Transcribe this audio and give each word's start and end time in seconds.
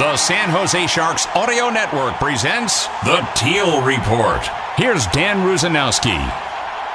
The 0.00 0.16
San 0.16 0.48
Jose 0.48 0.86
Sharks 0.86 1.26
Audio 1.34 1.68
Network 1.68 2.14
presents 2.14 2.86
The 3.04 3.20
Teal 3.34 3.82
Report. 3.82 4.40
Here's 4.78 5.06
Dan 5.08 5.46
Rusanowsky. 5.46 6.16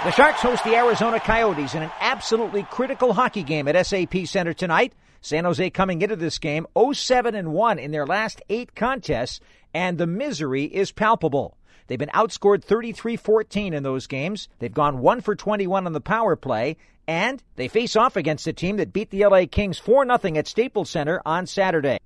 The 0.03 0.09
Sharks 0.09 0.41
host 0.41 0.63
the 0.63 0.75
Arizona 0.75 1.19
Coyotes 1.19 1.75
in 1.75 1.83
an 1.83 1.91
absolutely 1.99 2.63
critical 2.63 3.13
hockey 3.13 3.43
game 3.43 3.67
at 3.67 3.85
SAP 3.85 4.25
Center 4.25 4.53
tonight. 4.53 4.93
San 5.21 5.43
Jose 5.43 5.69
coming 5.69 6.01
into 6.01 6.15
this 6.15 6.39
game 6.39 6.65
0-7 6.75 7.37
and 7.37 7.53
1 7.53 7.77
in 7.77 7.91
their 7.91 8.07
last 8.07 8.41
8 8.49 8.73
contests 8.73 9.39
and 9.71 9.99
the 9.99 10.07
misery 10.07 10.63
is 10.63 10.91
palpable. 10.91 11.55
They've 11.85 11.99
been 11.99 12.09
outscored 12.09 12.65
33-14 12.65 13.73
in 13.73 13.83
those 13.83 14.07
games. 14.07 14.49
They've 14.57 14.73
gone 14.73 14.97
1 14.97 15.21
for 15.21 15.35
21 15.35 15.85
on 15.85 15.93
the 15.93 16.01
power 16.01 16.35
play 16.35 16.77
and 17.07 17.43
they 17.55 17.67
face 17.67 17.95
off 17.95 18.15
against 18.15 18.47
a 18.47 18.53
team 18.53 18.77
that 18.77 18.93
beat 18.93 19.11
the 19.11 19.27
LA 19.27 19.45
Kings 19.45 19.79
4-0 19.79 20.37
at 20.37 20.47
Staples 20.47 20.89
Center 20.89 21.21
on 21.23 21.45
Saturday. 21.45 21.99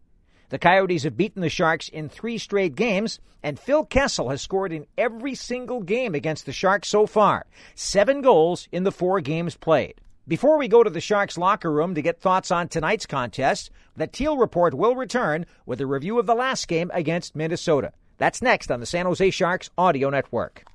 The 0.50 0.60
Coyotes 0.60 1.04
have 1.04 1.16
beaten 1.16 1.42
the 1.42 1.50
Sharks 1.50 1.90
in 1.90 2.10
three 2.10 2.40
straight 2.40 2.76
games, 2.76 3.20
and 3.44 3.60
Phil 3.60 3.86
Kessel 3.86 4.30
has 4.30 4.42
scored 4.42 4.74
in 4.74 4.88
every 4.98 5.36
single 5.36 5.82
game 5.82 6.16
against 6.16 6.48
the 6.48 6.52
Sharks 6.52 6.90
so 6.90 7.06
far. 7.06 7.46
Seven 7.76 8.22
goals 8.22 8.68
in 8.72 8.84
the 8.84 8.92
four 8.92 9.22
games 9.22 9.56
played. 9.56 10.02
Before 10.28 10.58
we 10.58 10.68
go 10.68 10.84
to 10.84 10.90
the 10.90 11.02
Sharks 11.02 11.38
locker 11.38 11.72
room 11.72 11.96
to 11.96 12.02
get 12.02 12.20
thoughts 12.20 12.50
on 12.50 12.68
tonight's 12.68 13.06
contest, 13.06 13.70
the 13.96 14.08
Teal 14.08 14.38
Report 14.38 14.74
will 14.74 14.96
return 14.96 15.46
with 15.68 15.82
a 15.82 15.86
review 15.86 16.20
of 16.20 16.26
the 16.26 16.36
last 16.36 16.68
game 16.68 16.90
against 16.94 17.36
Minnesota. 17.36 17.94
That's 18.18 18.42
next 18.42 18.72
on 18.72 18.80
the 18.80 18.86
San 18.86 19.06
Jose 19.06 19.30
Sharks 19.30 19.70
Audio 19.78 20.10
Network. 20.10 20.66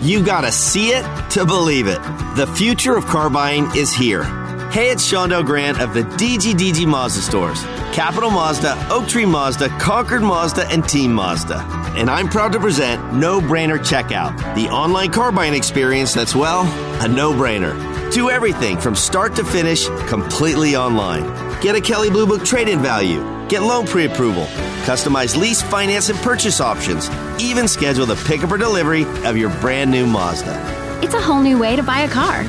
You 0.00 0.24
gotta 0.24 0.52
see 0.52 0.90
it 0.90 1.30
to 1.30 1.46
believe 1.46 1.86
it. 1.86 2.02
The 2.36 2.50
future 2.56 2.96
of 2.96 3.06
car 3.06 3.30
buying 3.30 3.68
is 3.76 3.92
here. 3.92 4.24
Hey, 4.70 4.90
it's 4.90 5.10
Shondell 5.10 5.46
Grant 5.46 5.80
of 5.80 5.94
the 5.94 6.02
DGDG 6.02 6.86
Mazda 6.86 7.22
stores. 7.22 7.64
Capital 7.94 8.28
Mazda, 8.28 8.88
Oak 8.90 9.06
Tree 9.06 9.24
Mazda, 9.24 9.68
Concord 9.78 10.20
Mazda, 10.20 10.66
and 10.66 10.82
Team 10.86 11.14
Mazda. 11.14 11.60
And 11.96 12.10
I'm 12.10 12.28
proud 12.28 12.50
to 12.54 12.58
present 12.58 13.14
No 13.14 13.40
Brainer 13.40 13.78
Checkout, 13.78 14.36
the 14.56 14.68
online 14.68 15.12
car 15.12 15.30
buying 15.30 15.54
experience 15.54 16.12
that's, 16.12 16.34
well, 16.34 16.62
a 17.04 17.06
no 17.06 17.32
brainer. 17.32 17.72
Do 18.12 18.30
everything 18.30 18.78
from 18.78 18.96
start 18.96 19.36
to 19.36 19.44
finish 19.44 19.86
completely 20.08 20.74
online. 20.74 21.22
Get 21.60 21.76
a 21.76 21.80
Kelley 21.80 22.10
Blue 22.10 22.26
Book 22.26 22.44
trade 22.44 22.68
in 22.68 22.80
value, 22.80 23.20
get 23.48 23.62
loan 23.62 23.86
pre 23.86 24.06
approval, 24.06 24.46
customize 24.82 25.36
lease, 25.36 25.62
finance, 25.62 26.08
and 26.08 26.18
purchase 26.18 26.60
options, 26.60 27.08
even 27.38 27.68
schedule 27.68 28.06
the 28.06 28.16
pickup 28.26 28.50
or 28.50 28.58
delivery 28.58 29.04
of 29.24 29.36
your 29.36 29.50
brand 29.60 29.92
new 29.92 30.04
Mazda. 30.04 30.98
It's 31.00 31.14
a 31.14 31.20
whole 31.20 31.40
new 31.40 31.60
way 31.60 31.76
to 31.76 31.82
buy 31.84 32.00
a 32.00 32.08
car. 32.08 32.42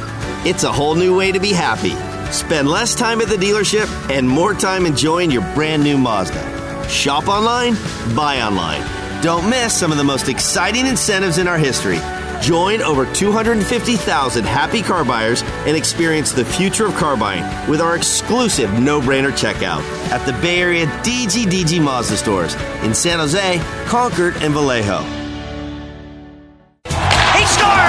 It's 0.44 0.64
a 0.64 0.72
whole 0.72 0.96
new 0.96 1.16
way 1.16 1.32
to 1.32 1.40
be 1.40 1.54
happy. 1.54 1.94
Spend 2.36 2.68
less 2.68 2.94
time 2.94 3.22
at 3.22 3.30
the 3.30 3.38
dealership 3.38 3.88
and 4.10 4.28
more 4.28 4.54
time 4.54 4.86
enjoying 4.86 5.32
your 5.32 5.42
brand 5.56 5.82
new 5.82 5.98
Mazda. 5.98 6.90
Shop 6.90 7.30
online, 7.30 7.76
buy 8.14 8.42
online. 8.42 8.82
Don't 9.24 9.50
miss 9.50 9.74
some 9.74 9.90
of 9.90 9.98
the 9.98 10.04
most 10.04 10.28
exciting 10.28 10.86
incentives 10.86 11.38
in 11.38 11.48
our 11.48 11.58
history. 11.58 11.98
Join 12.42 12.82
over 12.82 13.06
250,000 13.14 14.44
happy 14.44 14.82
car 14.82 15.06
buyers 15.06 15.44
and 15.66 15.78
experience 15.78 16.34
the 16.34 16.44
future 16.44 16.88
of 16.88 16.96
car 16.96 17.16
buying 17.16 17.70
with 17.70 17.80
our 17.80 17.96
exclusive 17.96 18.82
no 18.82 19.00
brainer 19.00 19.32
checkout 19.32 19.82
at 20.12 20.26
the 20.26 20.34
Bay 20.42 20.60
Area 20.60 20.88
DGDG 21.04 21.82
Mazda 21.82 22.18
stores 22.18 22.54
in 22.84 22.94
San 22.94 23.20
Jose, 23.20 23.60
Concord, 23.86 24.36
and 24.44 24.54
Vallejo. 24.54 25.25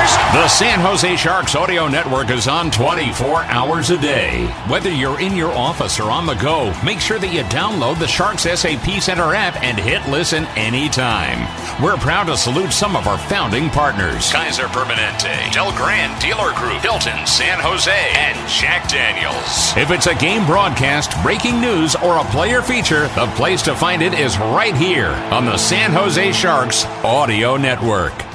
The 0.06 0.48
San 0.48 0.78
Jose 0.80 1.16
Sharks 1.16 1.56
Audio 1.56 1.88
Network 1.88 2.30
is 2.30 2.46
on 2.46 2.70
24 2.70 3.42
hours 3.44 3.90
a 3.90 3.98
day. 3.98 4.46
Whether 4.68 4.90
you're 4.90 5.18
in 5.18 5.34
your 5.34 5.50
office 5.52 5.98
or 5.98 6.10
on 6.10 6.26
the 6.26 6.34
go, 6.34 6.72
make 6.84 7.00
sure 7.00 7.18
that 7.18 7.32
you 7.32 7.42
download 7.44 7.98
the 7.98 8.06
Sharks 8.06 8.42
SAP 8.42 9.00
Center 9.00 9.34
app 9.34 9.60
and 9.62 9.78
hit 9.78 10.06
listen 10.08 10.44
anytime. 10.54 11.48
We're 11.82 11.96
proud 11.96 12.24
to 12.24 12.36
salute 12.36 12.72
some 12.72 12.94
of 12.94 13.06
our 13.06 13.18
founding 13.18 13.70
partners 13.70 14.30
Kaiser 14.30 14.66
Permanente, 14.66 15.52
Del 15.52 15.72
Grande 15.72 16.20
Dealer 16.20 16.52
Group, 16.54 16.82
Hilton, 16.82 17.26
San 17.26 17.58
Jose, 17.60 17.90
and 17.90 18.36
Jack 18.48 18.88
Daniels. 18.88 19.76
If 19.76 19.90
it's 19.90 20.06
a 20.06 20.14
game 20.14 20.44
broadcast, 20.44 21.20
breaking 21.22 21.60
news, 21.60 21.96
or 21.96 22.18
a 22.18 22.24
player 22.24 22.62
feature, 22.62 23.08
the 23.14 23.32
place 23.36 23.62
to 23.62 23.74
find 23.74 24.02
it 24.02 24.12
is 24.12 24.38
right 24.38 24.76
here 24.76 25.10
on 25.32 25.46
the 25.46 25.56
San 25.56 25.92
Jose 25.92 26.32
Sharks 26.32 26.84
Audio 27.02 27.56
Network 27.56 28.25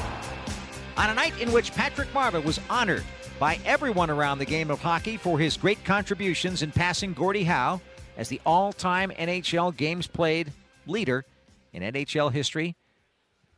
on 1.01 1.09
a 1.09 1.13
night 1.15 1.33
in 1.41 1.51
which 1.51 1.73
Patrick 1.73 2.07
Marleau 2.13 2.43
was 2.43 2.59
honored 2.69 3.03
by 3.39 3.57
everyone 3.65 4.11
around 4.11 4.37
the 4.37 4.45
game 4.45 4.69
of 4.69 4.79
hockey 4.79 5.17
for 5.17 5.39
his 5.39 5.57
great 5.57 5.83
contributions 5.83 6.61
in 6.61 6.71
passing 6.71 7.11
Gordie 7.11 7.43
Howe 7.43 7.81
as 8.17 8.29
the 8.29 8.39
all 8.45 8.71
time 8.71 9.09
NHL 9.17 9.75
games 9.75 10.05
played 10.05 10.53
leader 10.85 11.25
in 11.73 11.81
NHL 11.81 12.31
history. 12.31 12.75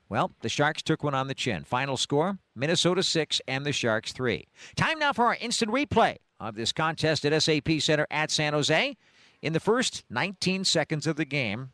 Well, 0.07 0.31
the 0.39 0.47
Sharks 0.47 0.81
took 0.81 1.03
one 1.03 1.13
on 1.13 1.27
the 1.27 1.33
chin. 1.33 1.65
Final 1.65 1.97
score 1.97 2.37
Minnesota 2.55 3.03
6 3.03 3.41
and 3.45 3.65
the 3.65 3.73
Sharks 3.73 4.13
3. 4.13 4.47
Time 4.77 4.97
now 4.97 5.11
for 5.11 5.25
our 5.25 5.35
instant 5.41 5.69
replay 5.69 6.15
of 6.39 6.55
this 6.55 6.71
contest 6.71 7.25
at 7.25 7.43
SAP 7.43 7.81
Center 7.81 8.07
at 8.09 8.31
San 8.31 8.53
Jose. 8.53 8.95
In 9.41 9.51
the 9.51 9.59
first 9.59 10.05
19 10.09 10.63
seconds 10.63 11.05
of 11.05 11.17
the 11.17 11.25
game, 11.25 11.71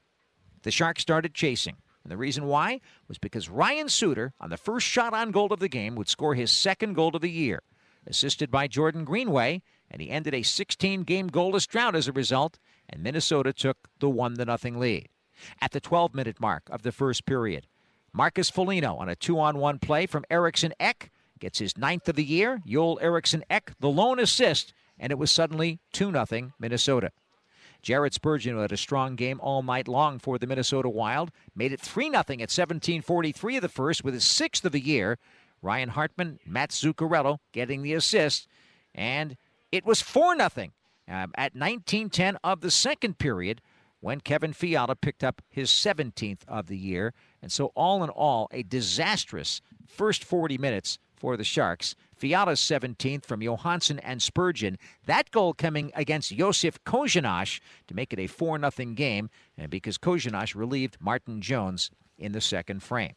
the 0.64 0.72
Sharks 0.72 1.04
started 1.04 1.36
chasing. 1.36 1.76
And 2.10 2.16
the 2.16 2.18
reason 2.18 2.48
why 2.48 2.82
was 3.08 3.20
because 3.20 3.50
Ryan 3.50 3.88
Suter, 3.88 4.34
on 4.40 4.50
the 4.50 4.58
first 4.58 4.88
shot 4.88 5.14
on 5.14 5.30
goal 5.30 5.54
of 5.54 5.60
the 5.60 5.70
game, 5.70 5.94
would 5.94 6.10
score 6.10 6.34
his 6.34 6.50
second 6.50 6.96
goal 6.96 7.16
of 7.16 7.22
the 7.22 7.30
year, 7.30 7.62
assisted 8.08 8.50
by 8.50 8.66
Jordan 8.66 9.04
Greenway, 9.04 9.62
and 9.92 10.02
he 10.02 10.10
ended 10.10 10.34
a 10.34 10.42
16 10.42 11.04
game 11.04 11.30
goalless 11.30 11.68
drought 11.68 11.96
as 11.96 12.08
a 12.08 12.12
result, 12.12 12.58
and 12.90 13.04
Minnesota 13.04 13.54
took 13.54 13.90
the 14.00 14.10
1 14.10 14.38
0 14.38 14.58
lead. 14.80 15.10
At 15.62 15.70
the 15.70 15.80
12 15.80 16.16
minute 16.16 16.42
mark 16.42 16.68
of 16.72 16.82
the 16.82 16.92
first 16.92 17.28
period, 17.28 17.68
Marcus 18.12 18.50
Foligno 18.50 18.96
on 18.96 19.08
a 19.08 19.16
two 19.16 19.40
on 19.40 19.60
one 19.60 19.78
play 19.78 20.08
from 20.08 20.26
Eriksson 20.32 20.74
Ek 20.80 21.12
gets 21.38 21.60
his 21.60 21.78
ninth 21.78 22.10
of 22.10 22.16
the 22.16 22.24
year. 22.24 22.64
Joel 22.66 22.98
Eriksson 23.04 23.44
Ek, 23.52 23.74
the 23.80 23.88
lone 23.88 24.18
assist, 24.18 24.74
and 24.98 25.12
it 25.12 25.20
was 25.20 25.30
suddenly 25.30 25.80
2 25.94 26.12
0 26.12 26.54
Minnesota. 26.58 27.12
Jared 27.82 28.14
Spurgeon 28.14 28.60
had 28.60 28.72
a 28.72 28.78
strong 28.78 29.16
game 29.16 29.40
all 29.42 29.64
night 29.64 29.88
long 29.88 30.20
for 30.20 30.38
the 30.38 30.48
Minnesota 30.48 30.90
Wild. 30.90 31.32
Made 31.56 31.72
it 31.72 31.80
3 31.80 32.10
0 32.10 32.18
at 32.20 32.28
17:43 32.28 33.56
of 33.56 33.62
the 33.62 33.70
first 33.70 34.04
with 34.04 34.14
his 34.14 34.26
sixth 34.26 34.66
of 34.66 34.72
the 34.72 34.82
year. 34.82 35.18
Ryan 35.62 35.90
Hartman, 35.90 36.40
Mats 36.46 36.82
Zuccarello 36.82 37.40
getting 37.52 37.82
the 37.82 37.94
assist. 37.94 38.48
And 38.94 39.38
it 39.72 39.86
was 39.86 40.02
4 40.02 40.36
0 40.38 40.50
uh, 41.10 41.28
at 41.36 41.56
19:10 41.56 42.38
of 42.44 42.62
the 42.62 42.72
second 42.72 43.18
period 43.18 43.62
when 44.02 44.22
Kevin 44.22 44.54
Fiala 44.54 44.96
picked 44.96 45.24
up 45.24 45.42
his 45.50 45.70
17th 45.70 46.42
of 46.48 46.68
the 46.68 46.78
year. 46.78 47.14
And 47.42 47.52
so, 47.52 47.68
all 47.76 48.04
in 48.04 48.10
all, 48.10 48.48
a 48.52 48.64
disastrous 48.64 49.62
first 49.88 50.24
40 50.24 50.58
minutes 50.58 51.00
for 51.16 51.36
the 51.36 51.44
Sharks. 51.44 51.96
Fiala's 52.20 52.60
17th 52.60 53.26
from 53.26 53.42
Johansson 53.42 53.98
and 54.00 54.22
Spurgeon. 54.22 54.78
That 55.06 55.32
goal 55.32 55.54
coming 55.54 55.92
against 55.96 56.36
Josef 56.36 56.84
Korenar 56.84 57.62
to 57.88 57.96
make 57.96 58.12
it 58.12 58.20
a 58.20 58.28
4 58.28 58.60
0 58.60 58.94
game, 58.94 59.30
and 59.58 59.70
because 59.70 59.98
Korenar 59.98 60.54
relieved 60.54 60.98
Martin 61.00 61.42
Jones 61.42 61.92
in 62.18 62.34
the 62.34 62.42
second 62.42 62.84
frame. 62.84 63.14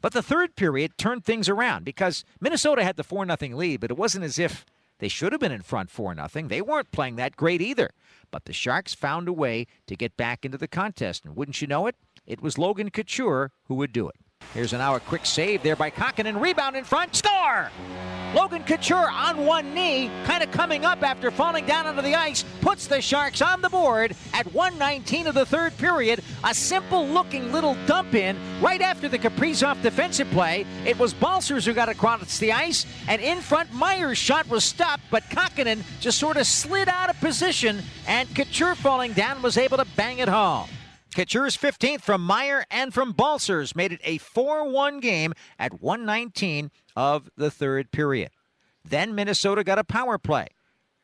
But 0.00 0.12
the 0.12 0.22
third 0.22 0.56
period 0.56 0.96
turned 0.96 1.24
things 1.24 1.48
around 1.48 1.84
because 1.84 2.24
Minnesota 2.40 2.82
had 2.82 2.96
the 2.96 3.04
4 3.04 3.26
0 3.26 3.56
lead, 3.56 3.80
but 3.80 3.90
it 3.90 3.98
wasn't 3.98 4.24
as 4.24 4.38
if 4.38 4.64
they 4.98 5.08
should 5.08 5.32
have 5.32 5.40
been 5.40 5.52
in 5.52 5.62
front 5.62 5.90
4 5.90 6.14
0. 6.14 6.48
They 6.48 6.62
weren't 6.62 6.90
playing 6.90 7.16
that 7.16 7.36
great 7.36 7.60
either. 7.60 7.90
But 8.30 8.46
the 8.46 8.52
Sharks 8.52 8.94
found 8.94 9.28
a 9.28 9.32
way 9.32 9.66
to 9.86 9.96
get 9.96 10.16
back 10.16 10.44
into 10.44 10.58
the 10.58 10.68
contest, 10.68 11.24
and 11.24 11.36
wouldn't 11.36 11.60
you 11.60 11.68
know 11.68 11.86
it? 11.86 11.96
It 12.26 12.42
was 12.42 12.58
Logan 12.58 12.90
Couture 12.90 13.52
who 13.64 13.74
would 13.76 13.92
do 13.92 14.08
it. 14.08 14.16
Here's 14.58 14.72
an 14.72 14.80
hour 14.80 14.98
quick 14.98 15.24
save 15.24 15.62
there 15.62 15.76
by 15.76 15.88
Kahkonen. 15.88 16.40
Rebound 16.40 16.74
in 16.74 16.82
front. 16.82 17.14
Score! 17.14 17.70
Logan 18.34 18.64
Couture 18.64 19.08
on 19.08 19.46
one 19.46 19.72
knee, 19.72 20.10
kind 20.24 20.42
of 20.42 20.50
coming 20.50 20.84
up 20.84 21.04
after 21.04 21.30
falling 21.30 21.64
down 21.64 21.86
onto 21.86 22.02
the 22.02 22.16
ice, 22.16 22.44
puts 22.60 22.88
the 22.88 23.00
Sharks 23.00 23.40
on 23.40 23.62
the 23.62 23.70
board 23.70 24.16
at 24.34 24.52
119 24.52 25.28
of 25.28 25.36
the 25.36 25.46
third 25.46 25.78
period. 25.78 26.24
A 26.42 26.52
simple 26.52 27.06
looking 27.06 27.52
little 27.52 27.76
dump 27.86 28.16
in 28.16 28.36
right 28.60 28.80
after 28.82 29.08
the 29.08 29.16
Kaprizov 29.16 29.80
defensive 29.80 30.28
play. 30.30 30.66
It 30.84 30.98
was 30.98 31.14
Balcers 31.14 31.64
who 31.64 31.72
got 31.72 31.88
across 31.88 32.40
the 32.40 32.50
ice, 32.50 32.84
and 33.06 33.22
in 33.22 33.38
front, 33.38 33.72
Meier's 33.72 34.18
shot 34.18 34.48
was 34.48 34.64
stopped, 34.64 35.04
but 35.08 35.22
Kahkonen 35.30 35.84
just 36.00 36.18
sort 36.18 36.36
of 36.36 36.48
slid 36.48 36.88
out 36.88 37.10
of 37.10 37.20
position, 37.20 37.80
and 38.08 38.28
Couture 38.34 38.74
falling 38.74 39.12
down 39.12 39.40
was 39.40 39.56
able 39.56 39.76
to 39.76 39.86
bang 39.96 40.18
it 40.18 40.28
home. 40.28 40.68
Couture's 41.14 41.56
15th 41.56 42.02
from 42.02 42.24
Meier 42.24 42.64
and 42.70 42.92
from 42.92 43.12
Balcers 43.12 43.74
made 43.74 43.92
it 43.92 44.00
a 44.04 44.18
4 44.18 44.68
1 44.68 45.00
game 45.00 45.32
at 45.58 45.80
119 45.80 46.70
of 46.94 47.30
the 47.36 47.50
third 47.50 47.90
period. 47.90 48.30
Then 48.84 49.14
Minnesota 49.14 49.64
got 49.64 49.78
a 49.78 49.84
power 49.84 50.18
play, 50.18 50.48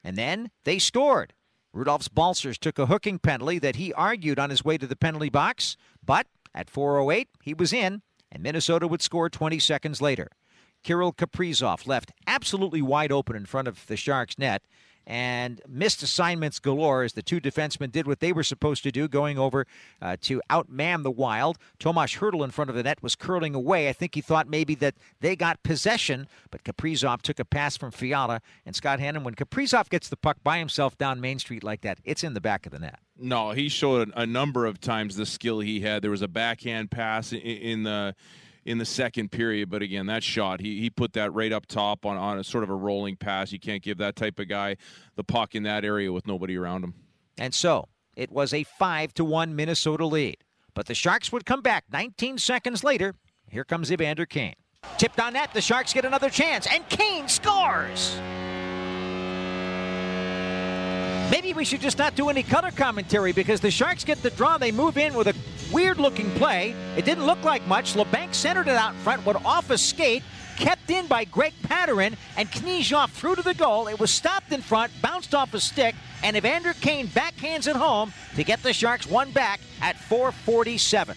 and 0.02 0.16
then 0.16 0.50
they 0.64 0.78
scored. 0.78 1.32
Rudolfs 1.74 2.08
Balcers 2.12 2.58
took 2.58 2.78
a 2.78 2.86
hooking 2.86 3.18
penalty 3.18 3.58
that 3.58 3.76
he 3.76 3.92
argued 3.94 4.38
on 4.38 4.50
his 4.50 4.64
way 4.64 4.78
to 4.78 4.86
the 4.86 4.94
penalty 4.94 5.30
box, 5.30 5.76
but 6.04 6.26
at 6.54 6.70
4.08, 6.70 7.26
he 7.42 7.54
was 7.54 7.72
in, 7.72 8.02
and 8.30 8.42
Minnesota 8.42 8.86
would 8.86 9.02
score 9.02 9.28
20 9.28 9.58
seconds 9.58 10.00
later. 10.00 10.28
Kirill 10.84 11.12
Kaprizov 11.12 11.86
left 11.86 12.12
absolutely 12.26 12.82
wide 12.82 13.10
open 13.10 13.34
in 13.34 13.46
front 13.46 13.66
of 13.66 13.86
the 13.86 13.96
Sharks' 13.96 14.38
net, 14.38 14.62
and 15.06 15.60
missed 15.68 16.02
assignments 16.02 16.58
galore 16.58 17.02
as 17.02 17.12
the 17.12 17.22
two 17.22 17.40
defensemen 17.40 17.92
did 17.92 18.06
what 18.06 18.20
they 18.20 18.32
were 18.32 18.42
supposed 18.42 18.82
to 18.84 18.90
do, 18.90 19.08
going 19.08 19.38
over 19.38 19.66
uh, 20.00 20.16
to 20.22 20.40
outman 20.50 21.02
the 21.02 21.10
Wild. 21.10 21.58
Tomas 21.78 22.16
Hertl 22.16 22.44
in 22.44 22.50
front 22.50 22.70
of 22.70 22.76
the 22.76 22.82
net 22.82 23.02
was 23.02 23.14
curling 23.14 23.54
away. 23.54 23.88
I 23.88 23.92
think 23.92 24.14
he 24.14 24.20
thought 24.20 24.48
maybe 24.48 24.74
that 24.76 24.94
they 25.20 25.36
got 25.36 25.62
possession, 25.62 26.26
but 26.50 26.64
Kaprizov 26.64 27.22
took 27.22 27.38
a 27.38 27.44
pass 27.44 27.76
from 27.76 27.90
Fiala 27.90 28.40
and 28.64 28.74
Scott 28.74 29.00
Hannan. 29.00 29.24
When 29.24 29.34
Kaprizov 29.34 29.88
gets 29.90 30.08
the 30.08 30.16
puck 30.16 30.38
by 30.42 30.58
himself 30.58 30.96
down 30.96 31.20
Main 31.20 31.38
Street 31.38 31.64
like 31.64 31.82
that, 31.82 31.98
it's 32.04 32.24
in 32.24 32.34
the 32.34 32.40
back 32.40 32.66
of 32.66 32.72
the 32.72 32.78
net. 32.78 32.98
No, 33.16 33.52
he 33.52 33.68
showed 33.68 34.12
a 34.16 34.26
number 34.26 34.66
of 34.66 34.80
times 34.80 35.16
the 35.16 35.26
skill 35.26 35.60
he 35.60 35.80
had. 35.80 36.02
There 36.02 36.10
was 36.10 36.22
a 36.22 36.28
backhand 36.28 36.90
pass 36.90 37.32
in 37.32 37.84
the 37.84 38.14
in 38.64 38.78
the 38.78 38.84
second 38.84 39.30
period. 39.30 39.70
But 39.70 39.82
again, 39.82 40.06
that 40.06 40.22
shot, 40.22 40.60
he, 40.60 40.80
he 40.80 40.90
put 40.90 41.12
that 41.14 41.32
right 41.32 41.52
up 41.52 41.66
top 41.66 42.06
on, 42.06 42.16
on 42.16 42.38
a 42.38 42.44
sort 42.44 42.64
of 42.64 42.70
a 42.70 42.74
rolling 42.74 43.16
pass. 43.16 43.52
You 43.52 43.60
can't 43.60 43.82
give 43.82 43.98
that 43.98 44.16
type 44.16 44.38
of 44.38 44.48
guy 44.48 44.76
the 45.16 45.24
puck 45.24 45.54
in 45.54 45.62
that 45.64 45.84
area 45.84 46.12
with 46.12 46.26
nobody 46.26 46.56
around 46.56 46.84
him. 46.84 46.94
And 47.38 47.54
so 47.54 47.88
it 48.16 48.30
was 48.30 48.54
a 48.54 48.64
5 48.64 49.14
to 49.14 49.24
1 49.24 49.54
Minnesota 49.56 50.06
lead. 50.06 50.38
But 50.74 50.86
the 50.86 50.94
Sharks 50.94 51.30
would 51.30 51.46
come 51.46 51.62
back 51.62 51.84
19 51.92 52.38
seconds 52.38 52.82
later. 52.82 53.14
Here 53.48 53.64
comes 53.64 53.92
Evander 53.92 54.26
Kane. 54.26 54.54
Tipped 54.98 55.20
on 55.20 55.34
net, 55.34 55.50
the 55.54 55.60
Sharks 55.60 55.92
get 55.92 56.04
another 56.04 56.28
chance, 56.28 56.66
and 56.70 56.86
Kane 56.88 57.26
scores! 57.28 58.16
Maybe 61.30 61.54
we 61.54 61.64
should 61.64 61.80
just 61.80 61.98
not 61.98 62.14
do 62.14 62.28
any 62.28 62.42
color 62.42 62.70
commentary 62.70 63.32
because 63.32 63.60
the 63.60 63.70
Sharks 63.70 64.04
get 64.04 64.22
the 64.22 64.30
draw. 64.30 64.58
They 64.58 64.70
move 64.70 64.98
in 64.98 65.14
with 65.14 65.26
a 65.28 65.34
weird 65.72 65.98
looking 65.98 66.30
play. 66.32 66.74
It 66.96 67.04
didn't 67.04 67.26
look 67.26 67.42
like 67.42 67.66
much. 67.66 67.94
Labanc 67.94 68.34
centered 68.34 68.68
it 68.68 68.76
out 68.76 68.94
front, 68.96 69.24
went 69.24 69.44
off 69.44 69.70
a 69.70 69.78
skate, 69.78 70.22
kept 70.56 70.90
in 70.90 71.06
by 71.06 71.24
Greg 71.24 71.52
Pateryn, 71.62 72.16
and 72.36 72.50
Knyzhov 72.50 73.10
through 73.10 73.36
to 73.36 73.42
the 73.42 73.54
goal. 73.54 73.88
It 73.88 73.98
was 73.98 74.10
stopped 74.10 74.52
in 74.52 74.60
front, 74.60 74.92
bounced 75.02 75.34
off 75.34 75.54
a 75.54 75.60
stick, 75.60 75.94
and 76.22 76.36
Evander 76.36 76.74
Kane 76.74 77.08
backhands 77.08 77.68
it 77.68 77.76
home 77.76 78.12
to 78.36 78.44
get 78.44 78.62
the 78.62 78.72
Sharks 78.72 79.06
one 79.06 79.30
back 79.32 79.60
at 79.80 79.98
447. 79.98 81.16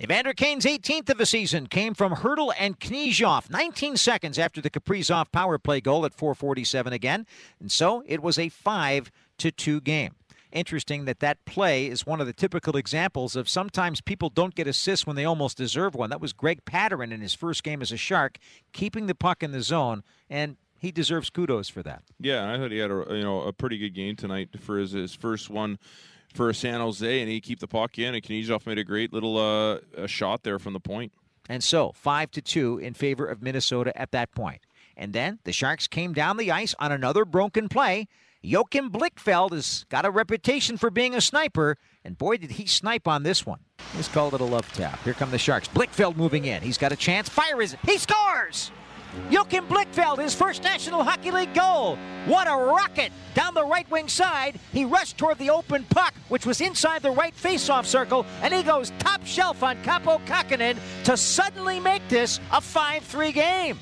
Evander 0.00 0.32
Kane's 0.32 0.64
18th 0.64 1.10
of 1.10 1.18
the 1.18 1.26
season 1.26 1.66
came 1.66 1.92
from 1.92 2.14
Hertl 2.14 2.52
and 2.56 2.78
Knyzhov, 2.78 3.50
19 3.50 3.96
seconds 3.96 4.38
after 4.38 4.60
the 4.60 4.70
Kaprizov 4.70 5.32
power 5.32 5.58
play 5.58 5.80
goal 5.80 6.06
at 6.06 6.14
447 6.14 6.92
again. 6.92 7.26
And 7.58 7.72
so 7.72 8.04
it 8.06 8.22
was 8.22 8.38
a 8.38 8.48
5 8.48 9.10
to 9.38 9.50
2 9.50 9.80
game. 9.80 10.14
Interesting 10.50 11.04
that 11.04 11.20
that 11.20 11.44
play 11.44 11.86
is 11.86 12.06
one 12.06 12.20
of 12.20 12.26
the 12.26 12.32
typical 12.32 12.76
examples 12.76 13.36
of 13.36 13.48
sometimes 13.48 14.00
people 14.00 14.30
don't 14.30 14.54
get 14.54 14.66
assists 14.66 15.06
when 15.06 15.14
they 15.14 15.24
almost 15.24 15.58
deserve 15.58 15.94
one. 15.94 16.08
That 16.10 16.20
was 16.20 16.32
Greg 16.32 16.64
Pateryn 16.64 17.12
in 17.12 17.20
his 17.20 17.34
first 17.34 17.62
game 17.62 17.82
as 17.82 17.92
a 17.92 17.98
Shark, 17.98 18.38
keeping 18.72 19.06
the 19.06 19.14
puck 19.14 19.42
in 19.42 19.52
the 19.52 19.60
zone, 19.60 20.02
and 20.30 20.56
he 20.78 20.90
deserves 20.90 21.28
kudos 21.28 21.68
for 21.68 21.82
that. 21.82 22.02
Yeah, 22.18 22.50
I 22.50 22.56
thought 22.56 22.70
he 22.70 22.78
had 22.78 22.90
a 22.90 23.04
you 23.10 23.22
know 23.22 23.42
a 23.42 23.52
pretty 23.52 23.78
good 23.78 23.94
game 23.94 24.16
tonight 24.16 24.48
for 24.60 24.78
his, 24.78 24.92
his 24.92 25.14
first 25.14 25.50
one 25.50 25.78
for 26.32 26.52
San 26.52 26.80
Jose, 26.80 27.20
and 27.20 27.30
he 27.30 27.40
keep 27.40 27.60
the 27.60 27.68
puck 27.68 27.98
in. 27.98 28.14
And 28.14 28.22
Knyzhov 28.22 28.66
made 28.66 28.78
a 28.78 28.84
great 28.84 29.12
little 29.12 29.36
uh, 29.36 29.78
a 29.96 30.08
shot 30.08 30.44
there 30.44 30.58
from 30.58 30.72
the 30.72 30.80
point. 30.80 31.12
And 31.48 31.64
so 31.64 31.92
five 31.94 32.30
to 32.32 32.42
two 32.42 32.78
in 32.78 32.94
favor 32.94 33.26
of 33.26 33.42
Minnesota 33.42 33.96
at 34.00 34.12
that 34.12 34.30
point. 34.32 34.62
And 34.96 35.12
then 35.12 35.38
the 35.44 35.52
Sharks 35.52 35.86
came 35.86 36.12
down 36.12 36.36
the 36.36 36.50
ice 36.50 36.74
on 36.78 36.92
another 36.92 37.24
broken 37.24 37.68
play. 37.68 38.08
Joachim 38.40 38.90
Blichfeld 38.90 39.50
has 39.50 39.84
got 39.88 40.04
a 40.04 40.10
reputation 40.10 40.76
for 40.76 40.90
being 40.90 41.14
a 41.14 41.20
sniper, 41.20 41.76
and 42.04 42.16
boy, 42.16 42.36
did 42.36 42.52
he 42.52 42.66
snipe 42.66 43.08
on 43.08 43.24
this 43.24 43.44
one. 43.44 43.58
He's 43.96 44.06
called 44.06 44.34
it 44.34 44.40
a 44.40 44.44
love 44.44 44.72
tap. 44.74 45.02
Here 45.02 45.12
come 45.12 45.32
the 45.32 45.38
Sharks. 45.38 45.66
Blichfeld 45.66 46.16
moving 46.16 46.44
in. 46.44 46.62
He's 46.62 46.78
got 46.78 46.92
a 46.92 46.96
chance. 46.96 47.28
Fire 47.28 47.60
is 47.60 47.72
it? 47.72 47.80
He 47.84 47.98
scores! 47.98 48.70
Joachim 49.30 49.66
Blichfeld, 49.66 50.18
his 50.18 50.34
first 50.34 50.62
National 50.62 51.02
Hockey 51.02 51.32
League 51.32 51.52
goal. 51.52 51.98
What 52.26 52.46
a 52.46 52.54
rocket! 52.54 53.10
Down 53.34 53.54
the 53.54 53.64
right 53.64 53.90
wing 53.90 54.06
side, 54.06 54.60
he 54.72 54.84
rushed 54.84 55.18
toward 55.18 55.38
the 55.38 55.50
open 55.50 55.84
puck, 55.84 56.14
which 56.28 56.46
was 56.46 56.60
inside 56.60 57.02
the 57.02 57.10
right 57.10 57.34
faceoff 57.34 57.86
circle, 57.86 58.24
and 58.42 58.54
he 58.54 58.62
goes 58.62 58.92
top 58.98 59.24
shelf 59.24 59.62
on 59.64 59.76
Kaapo 59.82 60.24
Kahkonen 60.26 60.78
to 61.04 61.16
suddenly 61.16 61.80
make 61.80 62.06
this 62.08 62.38
a 62.52 62.60
5 62.60 63.02
3 63.02 63.32
game. 63.32 63.78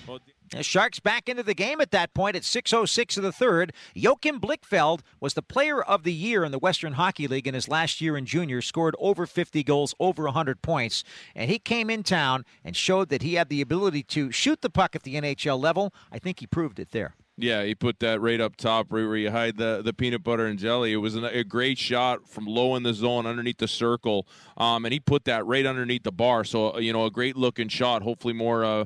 Sharks 0.60 1.00
back 1.00 1.28
into 1.28 1.42
the 1.42 1.54
game 1.54 1.80
at 1.80 1.90
that 1.90 2.14
point 2.14 2.36
at 2.36 2.42
6.06 2.42 3.16
of 3.16 3.22
the 3.22 3.32
third. 3.32 3.72
Joachim 3.94 4.40
Blichfeld 4.40 5.00
was 5.20 5.34
the 5.34 5.42
player 5.42 5.82
of 5.82 6.04
the 6.04 6.12
year 6.12 6.44
in 6.44 6.52
the 6.52 6.58
Western 6.58 6.94
Hockey 6.94 7.26
League 7.26 7.46
in 7.46 7.54
his 7.54 7.68
last 7.68 8.00
year 8.00 8.16
in 8.16 8.26
junior, 8.26 8.62
scored 8.62 8.94
over 8.98 9.26
50 9.26 9.62
goals, 9.64 9.94
over 9.98 10.24
100 10.24 10.62
points. 10.62 11.04
And 11.34 11.50
he 11.50 11.58
came 11.58 11.90
in 11.90 12.02
town 12.02 12.44
and 12.64 12.76
showed 12.76 13.08
that 13.08 13.22
he 13.22 13.34
had 13.34 13.48
the 13.48 13.60
ability 13.60 14.02
to 14.04 14.30
shoot 14.30 14.60
the 14.60 14.70
puck 14.70 14.94
at 14.94 15.02
the 15.02 15.16
NHL 15.16 15.60
level. 15.60 15.92
I 16.12 16.18
think 16.18 16.40
he 16.40 16.46
proved 16.46 16.78
it 16.78 16.92
there. 16.92 17.14
Yeah, 17.38 17.64
he 17.64 17.74
put 17.74 18.00
that 18.00 18.20
right 18.22 18.40
up 18.40 18.56
top 18.56 18.86
right 18.90 19.06
where 19.06 19.16
you 19.16 19.30
hide 19.30 19.58
the, 19.58 19.82
the 19.84 19.92
peanut 19.92 20.24
butter 20.24 20.46
and 20.46 20.58
jelly. 20.58 20.94
It 20.94 20.96
was 20.96 21.16
a 21.16 21.44
great 21.44 21.76
shot 21.76 22.26
from 22.26 22.46
low 22.46 22.74
in 22.76 22.82
the 22.82 22.94
zone 22.94 23.26
underneath 23.26 23.58
the 23.58 23.68
circle, 23.68 24.26
um, 24.56 24.86
and 24.86 24.92
he 24.92 25.00
put 25.00 25.26
that 25.26 25.44
right 25.44 25.66
underneath 25.66 26.04
the 26.04 26.12
bar. 26.12 26.44
So 26.44 26.78
you 26.78 26.94
know, 26.94 27.04
a 27.04 27.10
great 27.10 27.36
looking 27.36 27.68
shot. 27.68 28.02
Hopefully, 28.02 28.32
more 28.32 28.64
uh, 28.64 28.84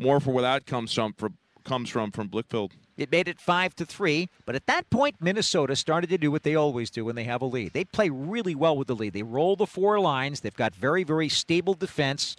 more 0.00 0.20
for 0.20 0.32
where 0.32 0.42
that 0.42 0.66
comes 0.66 0.92
from 0.92 1.12
for, 1.14 1.30
comes 1.64 1.88
from 1.90 2.10
from 2.10 2.28
Blichfeld. 2.28 2.72
It 2.96 3.10
made 3.10 3.28
it 3.28 3.40
five 3.40 3.74
to 3.76 3.86
three, 3.86 4.28
but 4.44 4.54
at 4.54 4.66
that 4.66 4.90
point, 4.90 5.16
Minnesota 5.20 5.74
started 5.74 6.10
to 6.10 6.18
do 6.18 6.30
what 6.30 6.42
they 6.42 6.54
always 6.54 6.90
do 6.90 7.04
when 7.04 7.16
they 7.16 7.24
have 7.24 7.40
a 7.40 7.46
lead. 7.46 7.72
They 7.72 7.84
play 7.84 8.10
really 8.10 8.54
well 8.54 8.76
with 8.76 8.88
the 8.88 8.94
lead. 8.94 9.14
They 9.14 9.22
roll 9.22 9.56
the 9.56 9.66
four 9.66 9.98
lines. 10.00 10.40
They've 10.40 10.54
got 10.54 10.74
very, 10.74 11.02
very 11.02 11.30
stable 11.30 11.72
defense, 11.72 12.36